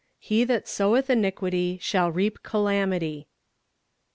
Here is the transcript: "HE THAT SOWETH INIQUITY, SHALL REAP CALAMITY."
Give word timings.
"HE 0.17 0.45
THAT 0.45 0.67
SOWETH 0.67 1.11
INIQUITY, 1.11 1.77
SHALL 1.79 2.11
REAP 2.11 2.41
CALAMITY." 2.41 3.27